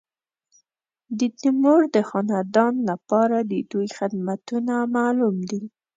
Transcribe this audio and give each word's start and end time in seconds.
د 1.17 1.19
تیمور 1.39 1.81
د 1.95 1.97
خاندان 2.09 2.73
لپاره 2.89 3.37
د 3.51 3.53
دوی 3.71 3.87
خدمتونه 3.97 4.73
معلوم 4.95 5.35
دي. 5.49 5.61